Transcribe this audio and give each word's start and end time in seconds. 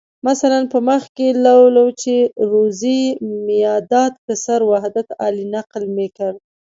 مثلاً 0.29 0.59
په 0.71 0.79
مخ 0.87 1.03
کې 1.17 1.27
لولو 1.45 1.85
چې 2.01 2.15
روزي 2.51 3.01
میاداد 3.47 4.13
پسر 4.25 4.59
وحدت 4.71 5.07
علي 5.23 5.45
نقل 5.55 5.83
میکرد. 5.97 6.37